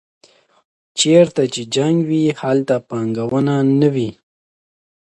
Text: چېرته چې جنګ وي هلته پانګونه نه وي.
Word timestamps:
چېرته 0.99 1.41
چې 1.53 1.61
جنګ 1.75 1.97
وي 2.09 2.23
هلته 2.41 2.75
پانګونه 2.89 3.55
نه 3.79 3.89
وي. 3.95 4.09